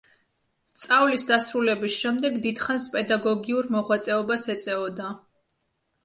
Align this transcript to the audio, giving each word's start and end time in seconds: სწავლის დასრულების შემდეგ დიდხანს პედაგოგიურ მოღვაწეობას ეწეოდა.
სწავლის 0.83 1.25
დასრულების 1.31 1.97
შემდეგ 2.05 2.39
დიდხანს 2.45 2.87
პედაგოგიურ 2.95 3.69
მოღვაწეობას 3.75 4.47
ეწეოდა. 4.55 5.11